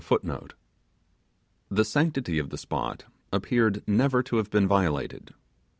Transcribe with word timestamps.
The 1.69 1.85
sanctity 1.85 2.39
of 2.39 2.49
the 2.49 2.57
spot 2.57 3.03
appeared 3.31 3.83
never 3.87 4.23
to 4.23 4.37
have 4.37 4.49
been 4.49 4.67
violated. 4.67 5.35